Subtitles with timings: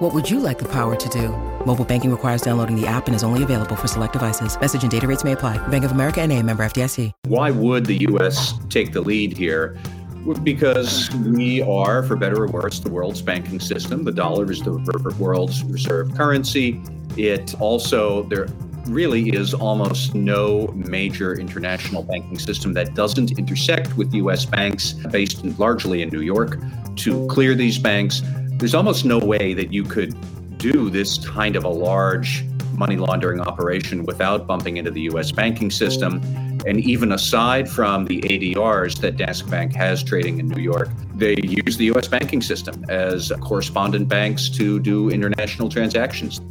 [0.00, 1.28] What would you like the power to do?
[1.66, 4.58] Mobile banking requires downloading the app and is only available for select devices.
[4.58, 5.58] Message and data rates may apply.
[5.68, 7.12] Bank of America and a member FDIC.
[7.26, 8.54] Why would the U.S.
[8.70, 9.78] take the lead here?
[10.42, 14.04] Because we are, for better or worse, the world's banking system.
[14.04, 14.72] The dollar is the
[15.18, 16.82] world's reserve currency.
[17.18, 18.48] It also, there
[18.86, 24.46] really is almost no major international banking system that doesn't intersect with U.S.
[24.46, 26.56] banks based largely in New York
[26.96, 28.22] to clear these banks.
[28.60, 30.14] There's almost no way that you could
[30.58, 35.70] do this kind of a large money laundering operation without bumping into the US banking
[35.70, 36.20] system.
[36.66, 41.36] And even aside from the ADRs that Danske Bank has trading in New York, they
[41.42, 46.42] use the US banking system as correspondent banks to do international transactions.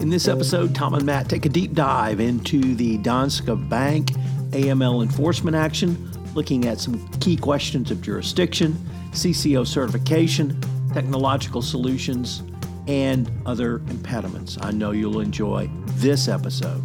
[0.00, 4.10] In this episode, Tom and Matt take a deep dive into the Danske Bank
[4.50, 8.74] AML enforcement action, looking at some key questions of jurisdiction,
[9.12, 10.60] CCO certification,
[10.92, 12.42] technological solutions,
[12.86, 14.58] and other impediments.
[14.60, 16.82] I know you'll enjoy this episode.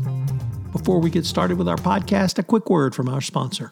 [0.71, 3.71] Before we get started with our podcast, a quick word from our sponsor.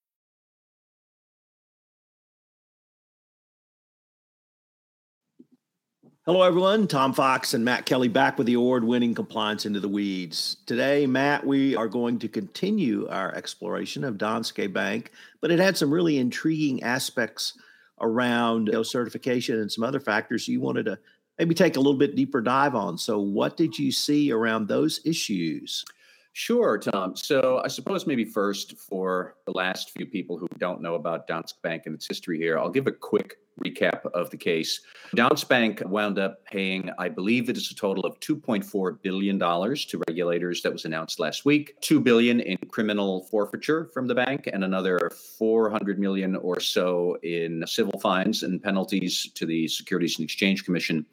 [6.31, 6.87] Hello, everyone.
[6.87, 10.55] Tom Fox and Matt Kelly back with the award winning Compliance Into the Weeds.
[10.65, 15.11] Today, Matt, we are going to continue our exploration of Danske Bank,
[15.41, 17.59] but it had some really intriguing aspects
[17.99, 20.97] around you know, certification and some other factors you wanted to
[21.37, 22.97] maybe take a little bit deeper dive on.
[22.97, 25.83] So, what did you see around those issues?
[26.31, 27.13] Sure, Tom.
[27.13, 31.61] So I suppose maybe first for the last few people who don't know about Danske
[31.61, 34.81] Bank and its history here, I'll give a quick recap of the case.
[35.15, 40.03] Danske Bank wound up paying, I believe it is a total of $2.4 billion to
[40.07, 44.63] regulators that was announced last week, 2 billion in criminal forfeiture from the bank, and
[44.63, 50.63] another 400 million or so in civil fines and penalties to the Securities and Exchange
[50.63, 51.05] Commission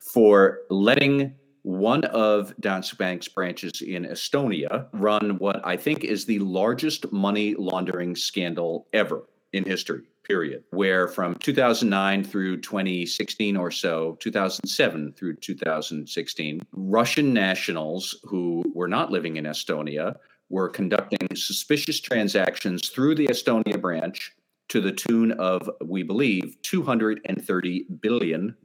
[0.00, 6.38] for letting one of Danske Bank's branches in Estonia run what I think is the
[6.38, 9.24] largest money laundering scandal ever
[9.56, 10.64] in history, period.
[10.70, 19.10] Where from 2009 through 2016 or so, 2007 through 2016, Russian nationals who were not
[19.10, 20.16] living in Estonia
[20.48, 24.32] were conducting suspicious transactions through the Estonia branch
[24.68, 28.56] to the tune of, we believe, $230 billion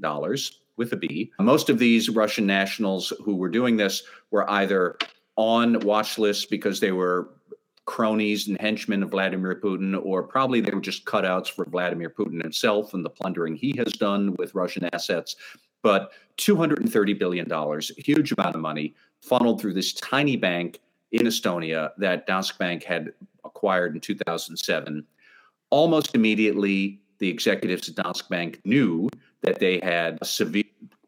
[0.77, 1.31] with a B.
[1.39, 4.97] Most of these Russian nationals who were doing this were either
[5.35, 7.29] on watch lists because they were
[7.85, 12.41] cronies and henchmen of Vladimir Putin, or probably they were just cutouts for Vladimir Putin
[12.41, 15.35] himself and the plundering he has done with Russian assets.
[15.81, 20.79] But $230 billion, a huge amount of money, funneled through this tiny bank
[21.11, 23.11] in Estonia that Danske Bank had
[23.43, 25.05] acquired in 2007.
[25.69, 29.09] Almost immediately, the executives at Danske Bank knew
[29.41, 30.63] that they had severe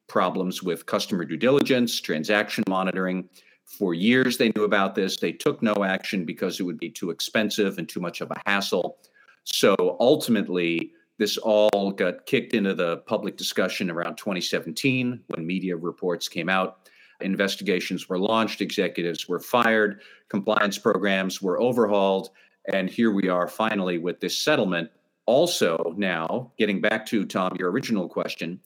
[0.07, 3.29] problems with customer due diligence, transaction monitoring.
[3.65, 5.17] For years, they knew about this.
[5.17, 8.41] They took no action because it would be too expensive and too much of a
[8.45, 8.97] hassle.
[9.43, 16.27] So ultimately, this all got kicked into the public discussion around 2017 when media reports
[16.27, 16.89] came out.
[17.21, 22.29] Investigations were launched, executives were fired, compliance programs were overhauled,
[22.71, 24.89] and here we are finally with this settlement
[25.25, 28.59] also now getting back to tom your original question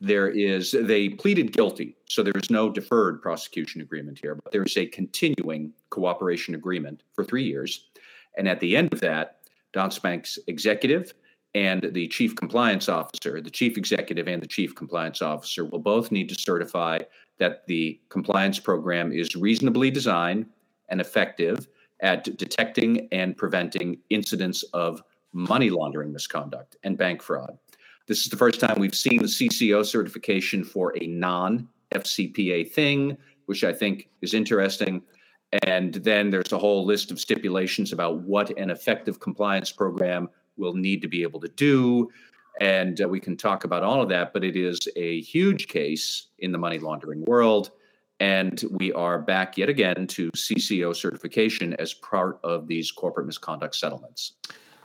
[0.00, 4.86] there is they pleaded guilty so there's no deferred prosecution agreement here but there's a
[4.86, 7.88] continuing cooperation agreement for three years
[8.36, 9.38] and at the end of that
[9.72, 11.14] Danske Bank's executive
[11.54, 16.10] and the chief compliance officer the chief executive and the chief compliance officer will both
[16.10, 16.98] need to certify
[17.38, 20.46] that the compliance program is reasonably designed
[20.88, 21.68] and effective
[22.00, 25.02] at detecting and preventing incidents of
[25.32, 27.56] money laundering misconduct and bank fraud.
[28.10, 33.16] This is the first time we've seen the CCO certification for a non FCPA thing,
[33.46, 35.02] which I think is interesting.
[35.62, 40.74] And then there's a whole list of stipulations about what an effective compliance program will
[40.74, 42.10] need to be able to do.
[42.60, 46.30] And uh, we can talk about all of that, but it is a huge case
[46.40, 47.70] in the money laundering world.
[48.18, 53.76] And we are back yet again to CCO certification as part of these corporate misconduct
[53.76, 54.32] settlements.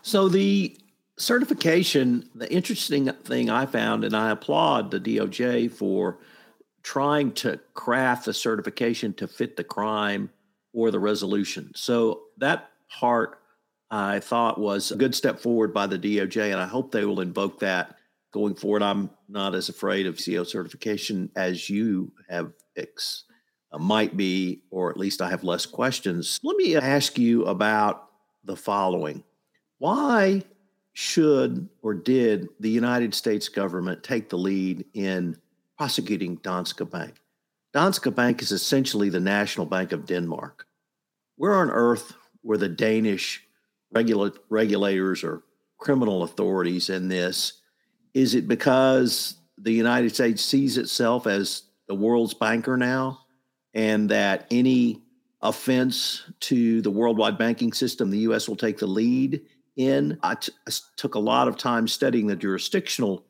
[0.03, 0.77] So, the
[1.17, 6.19] certification, the interesting thing I found, and I applaud the DOJ for
[6.83, 10.29] trying to craft the certification to fit the crime
[10.73, 11.71] or the resolution.
[11.75, 13.39] So, that part
[13.89, 17.21] I thought was a good step forward by the DOJ, and I hope they will
[17.21, 17.95] invoke that
[18.31, 18.83] going forward.
[18.83, 23.23] I'm not as afraid of CO certification as you have ex-
[23.71, 26.39] uh, might be, or at least I have less questions.
[26.43, 28.09] Let me ask you about
[28.43, 29.23] the following
[29.77, 30.43] Why
[30.95, 35.37] should or did the United States government take the lead in
[35.77, 37.21] prosecuting Danske Bank?
[37.73, 40.65] Danske Bank is essentially the national bank of Denmark.
[41.35, 42.13] Where on earth
[42.43, 43.43] were the Danish
[43.91, 45.43] regula- regulators or
[45.77, 47.61] criminal authorities in this?
[48.13, 53.25] Is it because the United States sees itself as the world's banker now?
[53.75, 55.03] and that any
[55.41, 58.47] offense to the worldwide banking system, the U.S.
[58.49, 59.41] will take the lead
[59.75, 60.17] in.
[60.23, 60.35] I,
[60.95, 63.25] took a lot of time studying the jurisdictional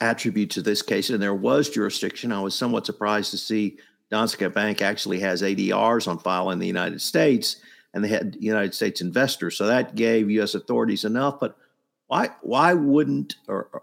[0.00, 2.32] attributes of this case, and there was jurisdiction.
[2.32, 3.78] I was somewhat surprised to see
[4.10, 7.56] Danske Bank actually has ADRs on file in the United States,
[7.92, 9.56] and they had United States investors.
[9.56, 10.54] So that gave U.S.
[10.54, 11.38] authorities enough.
[11.40, 11.56] But
[12.06, 13.82] why why wouldn't, or, or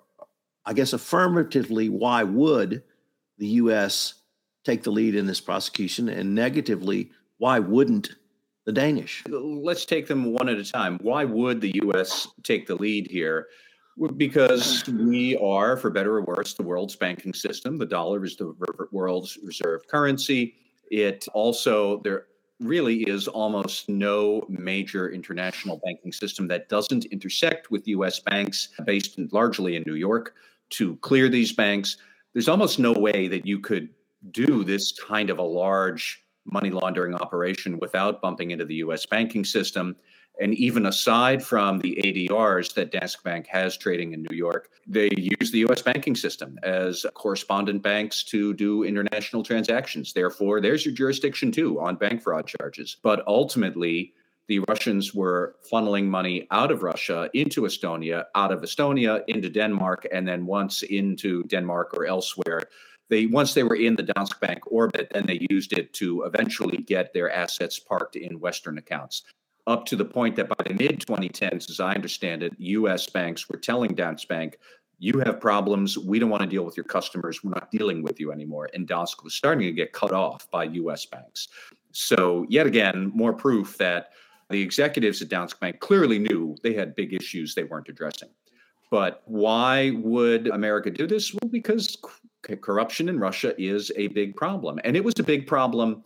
[0.66, 2.84] I guess affirmatively, why would
[3.38, 4.16] the U.S
[4.64, 6.10] take the lead in this prosecution?
[6.10, 8.12] And negatively, why wouldn't
[8.66, 9.24] the Danish?
[9.28, 10.98] Let's take them one at a time.
[11.02, 12.28] Why would the U.S.
[12.44, 13.48] take the lead here?
[14.18, 17.78] Because we are, for better or worse, the world's banking system.
[17.78, 18.54] The dollar is the
[18.92, 20.56] world's reserve currency.
[20.90, 22.28] It also, there
[22.60, 29.18] really is almost no major international banking system that doesn't intersect with US banks based
[29.32, 30.36] largely in New York
[30.72, 31.98] to clear these banks.
[32.34, 33.90] There's almost no way that you could
[34.32, 39.46] do this kind of a large money laundering operation without bumping into the US banking
[39.46, 39.96] system.
[40.40, 45.10] And even aside from the ADRs that Danske Bank has trading in New York, they
[45.18, 50.14] use the US banking system as correspondent banks to do international transactions.
[50.14, 52.98] Therefore, there's your jurisdiction too on bank fraud charges.
[53.04, 54.14] But ultimately,
[54.48, 60.08] the Russians were funneling money out of Russia into Estonia, out of Estonia into Denmark,
[60.12, 62.64] and then once into Denmark or elsewhere
[63.12, 66.78] they once they were in the Danske Bank orbit, then they used it to eventually
[66.78, 69.24] get their assets parked in Western accounts.
[69.68, 73.08] Up to the point that by the mid 2010s, as I understand it, U.S.
[73.08, 74.58] banks were telling Danske Bank,
[74.98, 75.98] "You have problems.
[75.98, 77.44] We don't want to deal with your customers.
[77.44, 80.64] We're not dealing with you anymore." And Danske was starting to get cut off by
[80.64, 81.06] U.S.
[81.06, 81.50] banks.
[81.92, 84.12] So yet again, more proof that
[84.50, 88.30] the executives at Danske Bank clearly knew they had big issues they weren't addressing.
[88.90, 91.34] But why would America do this?
[91.34, 91.98] Well, because
[92.42, 94.80] corruption in Russia is a big problem.
[94.84, 96.04] And it was a big problem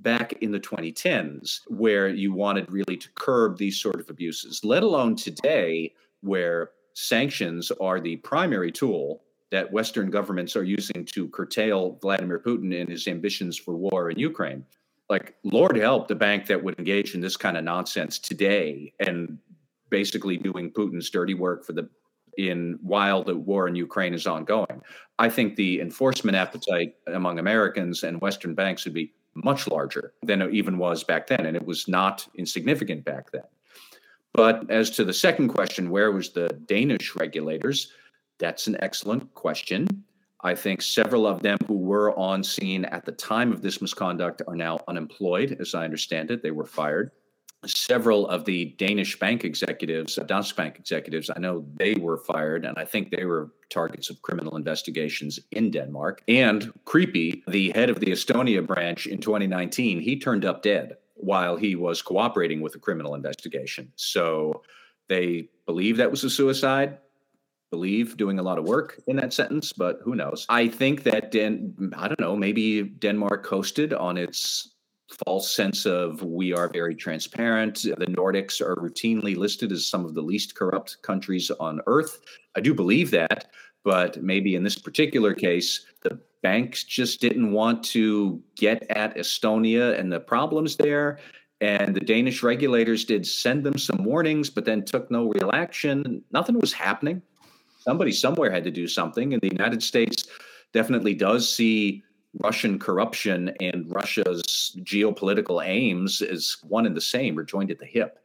[0.00, 4.82] back in the 2010s, where you wanted really to curb these sort of abuses, let
[4.82, 11.98] alone today, where sanctions are the primary tool that Western governments are using to curtail
[12.02, 14.64] Vladimir Putin and his ambitions for war in Ukraine.
[15.08, 19.38] Like, Lord help the bank that would engage in this kind of nonsense today and
[19.90, 21.88] basically doing Putin's dirty work for the
[22.38, 24.82] in while the war in Ukraine is ongoing.
[25.18, 30.42] I think the enforcement appetite among Americans and Western banks would be much larger than
[30.42, 33.42] it even was back then, and it was not insignificant back then.
[34.32, 37.92] But as to the second question, where was the Danish regulators?
[38.38, 39.86] That's an excellent question.
[40.40, 44.42] I think several of them who were on scene at the time of this misconduct
[44.46, 46.42] are now unemployed, as I understand it.
[46.42, 47.12] They were fired
[47.66, 52.78] several of the Danish bank executives, Danske Bank executives, I know they were fired, and
[52.78, 56.22] I think they were targets of criminal investigations in Denmark.
[56.28, 61.56] And Creepy, the head of the Estonia branch in 2019, he turned up dead while
[61.56, 63.92] he was cooperating with a criminal investigation.
[63.96, 64.62] So
[65.08, 66.98] they believe that was a suicide.
[67.70, 70.46] Believe doing a lot of work in that sentence, but who knows?
[70.48, 74.73] I think that Den, I don't know, maybe Denmark coasted on its
[75.24, 77.82] false sense of we are very transparent.
[77.82, 82.20] The Nordics are routinely listed as some of the least corrupt countries on earth.
[82.56, 83.50] I do believe that,
[83.84, 89.98] but maybe in this particular case, the banks just didn't want to get at Estonia
[89.98, 91.18] and the problems there.
[91.60, 96.22] And the Danish regulators did send them some warnings, but then took no real action.
[96.32, 97.22] Nothing was happening.
[97.78, 99.32] Somebody somewhere had to do something.
[99.32, 100.26] And the United States
[100.72, 102.02] definitely does see
[102.42, 107.86] Russian corruption and Russia's geopolitical aims is one and the same, or joined at the
[107.86, 108.18] hip.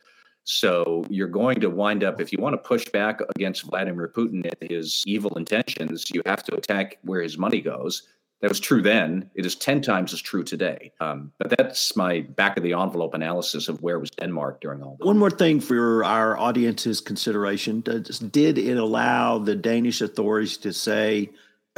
[0.43, 4.45] So you're going to wind up, if you want to push back against Vladimir Putin
[4.45, 8.03] and his evil intentions, you have to attack where his money goes.
[8.41, 9.29] That was true then.
[9.35, 10.93] It is 10 times as true today.
[11.01, 14.95] Um, but that's my back of the envelope analysis of where was Denmark during all
[14.97, 15.05] this.
[15.05, 21.29] One more thing for our audience's consideration Did it allow the Danish authorities to say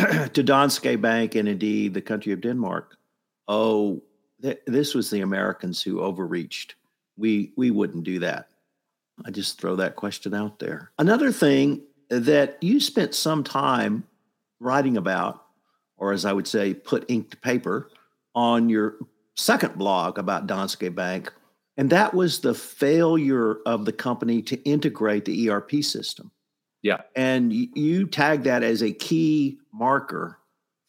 [0.34, 2.98] to Danske Bank and indeed the country of Denmark,
[3.48, 4.02] oh,
[4.42, 6.76] th- this was the Americans who overreached?
[7.18, 8.50] We, we wouldn't do that.
[9.26, 10.92] I just throw that question out there.
[10.98, 14.04] Another thing that you spent some time
[14.60, 15.46] writing about
[16.02, 17.92] or as I would say, put ink to paper
[18.34, 18.96] on your
[19.36, 21.32] second blog about Danske Bank.
[21.78, 26.32] And that was the failure of the company to integrate the ERP system.
[26.82, 27.02] Yeah.
[27.16, 30.40] And you, tagged that as a key marker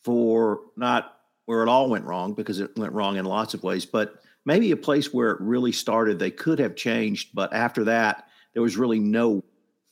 [0.03, 3.85] for not where it all went wrong, because it went wrong in lots of ways,
[3.85, 6.19] but maybe a place where it really started.
[6.19, 9.45] They could have changed, but after that, there was really no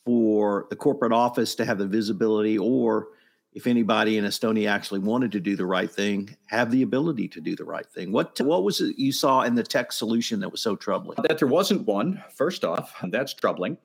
[0.04, 3.08] for the corporate office to have the visibility or
[3.52, 7.40] if anybody in Estonia actually wanted to do the right thing, have the ability to
[7.40, 8.12] do the right thing.
[8.12, 11.18] What what was it you saw in the tech solution that was so troubling?
[11.22, 12.22] That there wasn't one.
[12.34, 13.76] First off, that's troubling.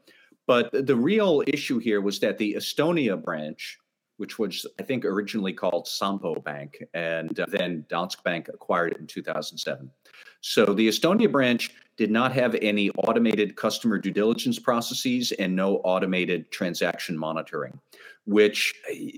[0.47, 3.79] But the real issue here was that the Estonia branch,
[4.17, 8.99] which was I think originally called Sampo Bank, and uh, then Danske Bank acquired it
[8.99, 9.89] in 2007.
[10.41, 15.77] So the Estonia branch did not have any automated customer due diligence processes and no
[15.77, 17.79] automated transaction monitoring,
[18.25, 18.73] which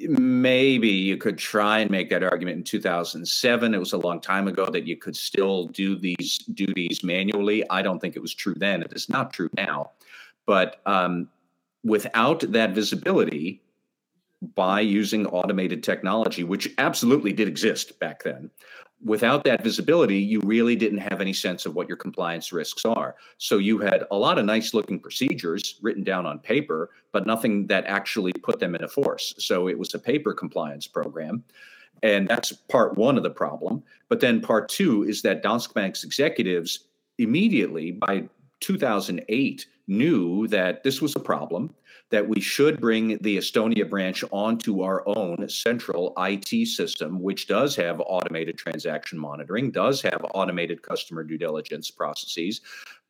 [0.07, 3.73] maybe you could try and make that argument in 2007.
[3.73, 7.67] It was a long time ago that you could still do these duties manually.
[7.69, 8.81] I don't think it was true then.
[8.81, 9.91] It is not true now.
[10.47, 11.29] But um,
[11.83, 13.61] without that visibility,
[14.55, 18.49] by using automated technology, which absolutely did exist back then,
[19.03, 23.15] without that visibility, you really didn't have any sense of what your compliance risks are.
[23.37, 27.67] So you had a lot of nice looking procedures written down on paper, but nothing
[27.67, 29.35] that actually put them into force.
[29.37, 31.43] So it was a paper compliance program.
[32.03, 33.83] And that's part one of the problem.
[34.07, 36.85] But then part two is that Danske Bank's executives
[37.17, 41.73] immediately by 2008 knew that this was a problem
[42.09, 47.75] that we should bring the Estonia branch onto our own central IT system, which does
[47.75, 52.61] have automated transaction monitoring, does have automated customer due diligence processes,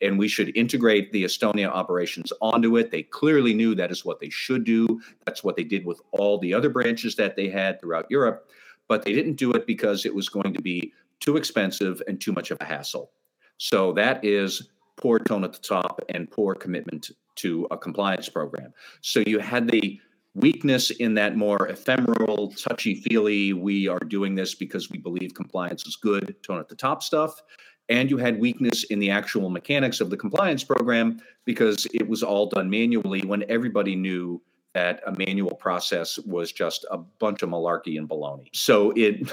[0.02, 2.90] and we should integrate the Estonia operations onto it.
[2.90, 5.00] They clearly knew that is what they should do.
[5.26, 8.50] That's what they did with all the other branches that they had throughout Europe,
[8.88, 12.32] but they didn't do it because it was going to be too expensive and too
[12.32, 13.12] much of a hassle.
[13.58, 18.74] So that is poor tone at the top and poor commitment to a compliance program.
[19.02, 20.00] So you had the
[20.34, 25.86] weakness in that more ephemeral, touchy feely, we are doing this because we believe compliance
[25.88, 27.42] is good, tone at the top stuff.
[27.90, 32.22] And you had weakness in the actual mechanics of the compliance program because it was
[32.22, 34.42] all done manually when everybody knew
[34.74, 38.50] that a manual process was just a bunch of malarkey and baloney.
[38.54, 39.32] So it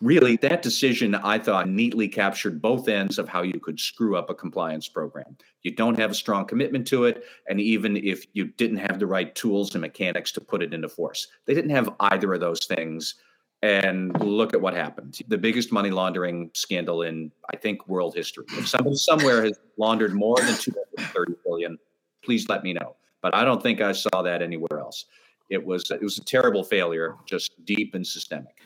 [0.00, 4.30] really that decision i thought neatly captured both ends of how you could screw up
[4.30, 5.36] a compliance program.
[5.62, 9.06] You don't have a strong commitment to it and even if you didn't have the
[9.06, 11.28] right tools and mechanics to put it into force.
[11.46, 13.14] They didn't have either of those things
[13.62, 15.18] and look at what happened.
[15.28, 18.44] The biggest money laundering scandal in i think world history.
[18.52, 21.78] If somebody somewhere has laundered more than 230 billion
[22.22, 22.96] please let me know.
[23.22, 25.06] But i don't think i saw that anywhere else.
[25.50, 28.60] It was it was a terrible failure just deep and systemic.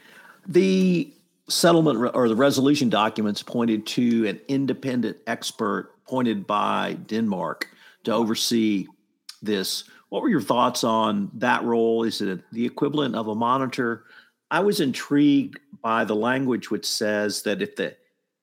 [0.46, 1.12] The
[1.48, 7.68] settlement or the resolution documents pointed to an independent expert appointed by Denmark
[8.04, 8.86] to oversee
[9.42, 9.84] this.
[10.08, 12.04] What were your thoughts on that role?
[12.04, 14.04] Is it the equivalent of a monitor?
[14.50, 17.96] I was intrigued by the language which says that if the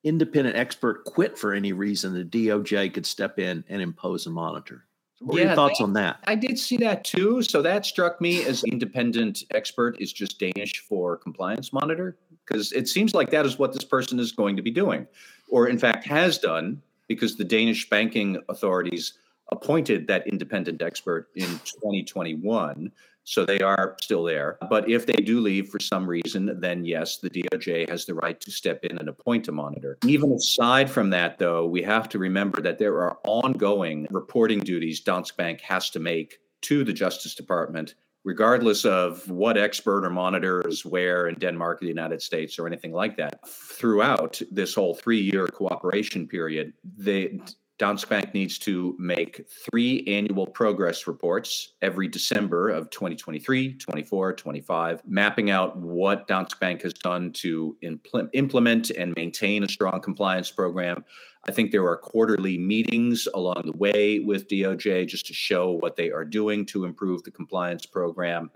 [0.04, 4.84] independent expert quit for any reason, the DOJ could step in and impose a monitor.
[5.18, 6.18] what yeah, are your thoughts on that?
[6.24, 7.42] I did see that too.
[7.42, 12.88] So that struck me as independent expert is just Danish for compliance monitor because it
[12.88, 15.06] seems like that is what this person is going to be doing,
[15.48, 19.14] or in fact has done, because the Danish banking authorities
[19.52, 22.90] appointed that independent expert in 2021.
[23.28, 24.56] So they are still there.
[24.70, 28.40] But if they do leave for some reason, then yes, the DOJ has the right
[28.40, 29.98] to step in and appoint a monitor.
[30.06, 35.00] Even aside from that, though, we have to remember that there are ongoing reporting duties
[35.00, 40.60] Danske Bank has to make to the Justice Department regardless of what expert or monitor
[40.68, 43.38] is where in Denmark, the United States, or anything like that.
[43.48, 47.38] Throughout this whole three year cooperation period, they
[47.78, 55.02] Danske Bank needs to make three annual progress reports every December of 2023, 24, 25,
[55.06, 60.50] mapping out what Danske Bank has done to impl- implement and maintain a strong compliance
[60.50, 61.04] program.
[61.46, 65.96] I think there are quarterly meetings along the way with DOJ just to show what
[65.96, 68.50] they are doing to improve the compliance program.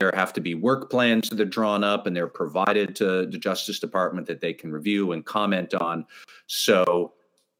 [0.00, 3.38] There have to be work plans that are drawn up and they're provided to the
[3.38, 6.06] Justice Department that they can review and comment on.
[6.46, 7.12] So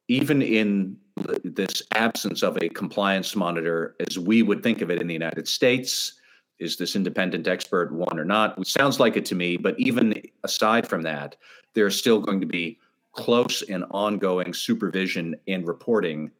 [0.07, 0.97] even in
[1.43, 5.47] this absence of a compliance monitor, as we would think of it in the United
[5.47, 6.13] States,
[6.59, 8.57] is this independent expert one or not?
[8.57, 11.35] It sounds like it to me, but even aside from that,
[11.73, 12.79] there's still going to be
[13.11, 16.31] close and ongoing supervision and reporting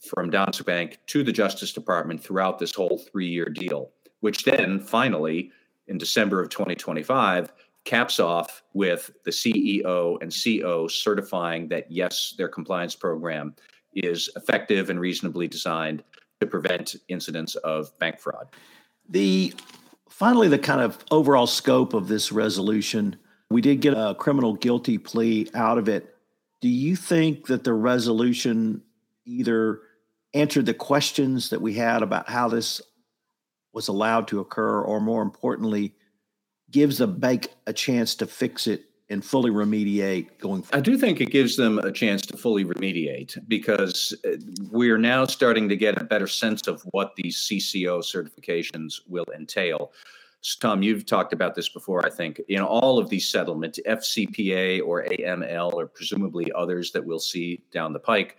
[0.00, 4.78] from Danske Bank to the Justice Department throughout this whole three year deal, which then
[4.80, 5.50] finally,
[5.88, 7.52] in December of 2025,
[7.84, 13.54] caps off with the CEO and CO certifying that yes, their compliance program
[13.94, 16.02] is effective and reasonably designed
[16.40, 18.48] to prevent incidents of bank fraud.
[19.08, 19.54] The
[20.08, 23.16] finally the kind of overall scope of this resolution,
[23.50, 26.14] we did get a criminal guilty plea out of it.
[26.60, 28.82] Do you think that the resolution
[29.24, 29.80] either
[30.34, 32.80] answered the questions that we had about how this
[33.72, 35.94] was allowed to occur or more importantly
[36.70, 40.78] gives the bank a chance to fix it and fully remediate going forward?
[40.78, 44.36] I do think it gives them a chance to fully remediate because uh,
[44.70, 49.92] we're now starting to get a better sense of what these CCO certifications will entail.
[50.40, 52.40] So Tom, you've talked about this before, I think.
[52.48, 57.92] In all of these settlements, FCPA or AML, or presumably others that we'll see down
[57.92, 58.36] the pike,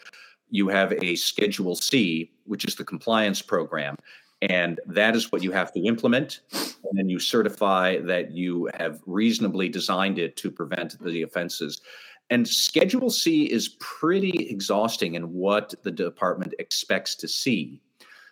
[0.49, 3.95] you have a Schedule C, which is the compliance program.
[4.41, 6.41] And that is what you have to implement.
[6.53, 11.81] And then you certify that you have reasonably designed it to prevent the offenses.
[12.29, 17.81] And Schedule C is pretty exhausting in what the department expects to see.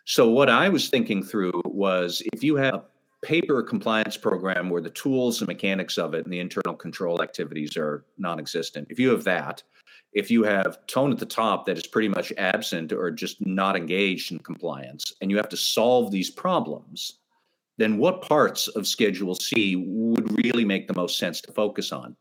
[0.05, 2.83] So, what I was thinking through was if you have
[3.27, 7.75] paper compliance program where the tools and mechanics of it and the internal control activities
[7.75, 9.62] are non existent, if you have that,
[10.13, 13.75] if you have tone at the top that is pretty much absent or just not
[13.75, 17.20] engaged in compliance and you have to solve these problems,
[17.77, 22.16] then what parts of Schedule C would really make the most sense to focus on?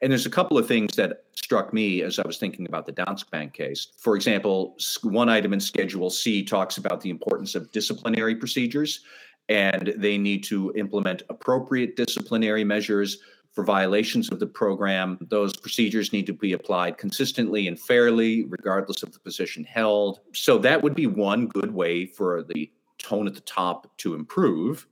[0.00, 2.92] And there's a couple of things that struck me as I was thinking about the
[2.92, 3.88] Danske Bank case.
[3.98, 9.00] For example, one item in Schedule C talks about the importance of disciplinary procedures,
[9.48, 13.18] and they need to implement appropriate disciplinary measures
[13.52, 15.18] for violations of the program.
[15.30, 20.20] Those procedures need to be applied consistently and fairly, regardless of the position held.
[20.34, 24.86] So, that would be one good way for the tone at the top to improve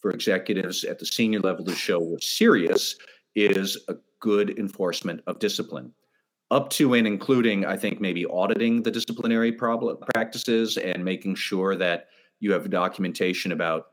[0.00, 2.96] for executives at the senior level to show we're serious
[3.34, 5.92] is a good enforcement of discipline
[6.50, 11.74] up to and including i think maybe auditing the disciplinary problem practices and making sure
[11.74, 12.08] that
[12.40, 13.88] you have documentation about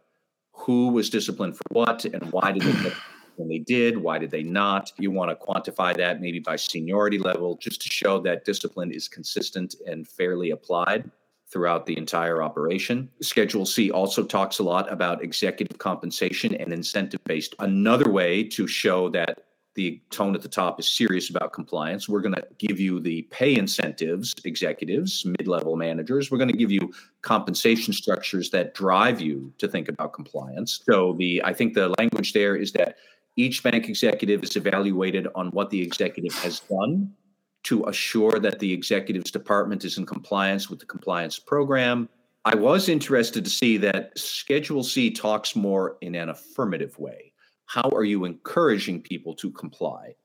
[0.53, 2.91] who was disciplined for what and why did they
[3.35, 4.91] when they did, why did they not?
[4.97, 9.07] You want to quantify that maybe by seniority level just to show that discipline is
[9.07, 11.09] consistent and fairly applied
[11.53, 13.09] throughout the entire operation.
[13.21, 17.53] Schedule C also talks a lot about executive compensation and incentive based.
[17.59, 19.43] Another way to show that
[19.75, 22.07] the tone at the top is serious about compliance.
[22.07, 26.29] We're going to give you the pay incentives, executives, mid level managers.
[26.29, 30.81] We're going to give you compensation structures that drive you to think about compliance.
[30.86, 32.97] So, the I think the language there is that
[33.36, 37.12] each bank executive is evaluated on what the executive has done
[37.63, 42.09] to assure that the executive's department is in compliance with the compliance program.
[42.45, 47.32] I was interested to see that Schedule C talks more in an affirmative way.
[47.65, 50.15] How are you encouraging people to comply?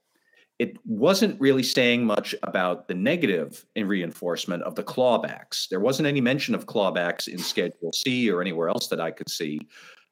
[0.59, 5.69] It wasn't really saying much about the negative in reinforcement of the clawbacks.
[5.69, 9.31] There wasn't any mention of clawbacks in Schedule C or anywhere else that I could
[9.31, 9.61] see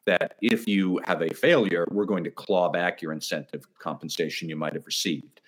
[0.06, 4.54] that if you have a failure, we're going to claw back your incentive compensation you
[4.54, 5.40] might have received.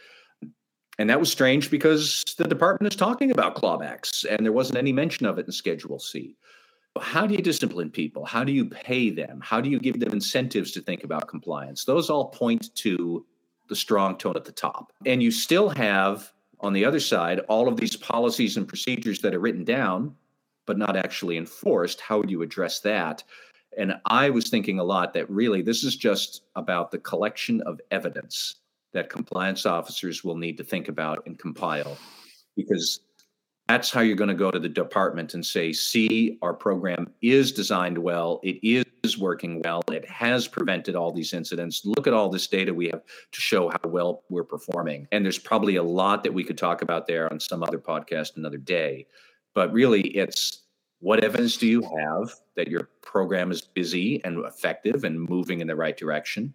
[0.99, 4.93] And that was strange because the department is talking about clawbacks and there wasn't any
[4.93, 6.37] mention of it in Schedule C.
[6.99, 8.25] How do you discipline people?
[8.25, 9.41] How do you pay them?
[9.43, 11.85] How do you give them incentives to think about compliance?
[11.85, 13.25] Those all point to
[13.69, 14.93] the strong tone at the top.
[15.07, 19.35] And you still have, on the other side, all of these policies and procedures that
[19.35, 20.15] are written down,
[20.67, 22.01] but not actually enforced.
[22.01, 23.23] How would you address that?
[23.77, 27.81] And I was thinking a lot that really this is just about the collection of
[27.91, 28.57] evidence
[28.93, 31.99] that compliance officers will need to think about and compile
[32.57, 33.01] because
[33.69, 37.53] that's how you're going to go to the department and say, see, our program is
[37.53, 38.59] designed well, it
[39.03, 41.83] is working well, it has prevented all these incidents.
[41.85, 45.07] Look at all this data we have to show how well we're performing.
[45.13, 48.37] And there's probably a lot that we could talk about there on some other podcast
[48.37, 49.07] another day.
[49.55, 50.63] but really it's
[51.01, 55.67] what evidence do you have that your program is busy and effective and moving in
[55.67, 56.53] the right direction?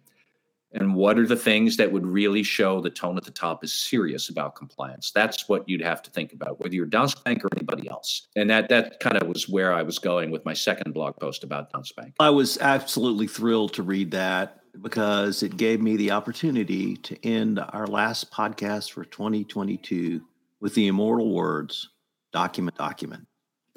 [0.74, 3.72] And what are the things that would really show the tone at the top is
[3.72, 5.12] serious about compliance?
[5.12, 8.26] That's what you'd have to think about, whether you're Danske Bank or anybody else.
[8.36, 11.44] And that that kind of was where I was going with my second blog post
[11.44, 12.14] about Danske Bank.
[12.18, 17.60] I was absolutely thrilled to read that because it gave me the opportunity to end
[17.68, 20.20] our last podcast for 2022
[20.60, 21.90] with the immortal words
[22.32, 23.26] document, document.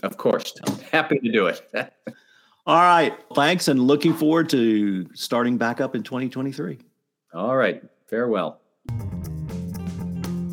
[0.03, 0.53] Of course.
[0.91, 1.61] Happy to do it.
[2.65, 3.13] All right.
[3.33, 3.67] Thanks.
[3.67, 6.79] And looking forward to starting back up in 2023.
[7.33, 7.83] All right.
[8.09, 8.61] Farewell.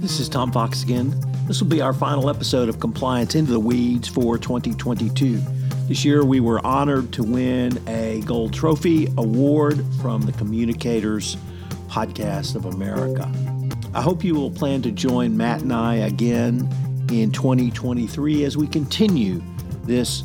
[0.00, 1.14] This is Tom Fox again.
[1.46, 5.40] This will be our final episode of Compliance Into the Weeds for 2022.
[5.86, 11.36] This year, we were honored to win a Gold Trophy award from the Communicators
[11.88, 13.30] Podcast of America.
[13.94, 16.68] I hope you will plan to join Matt and I again
[17.12, 19.40] in 2023 as we continue
[19.84, 20.24] this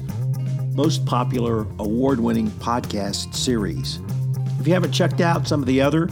[0.74, 4.00] most popular award winning podcast series.
[4.60, 6.10] If you haven't checked out some of the other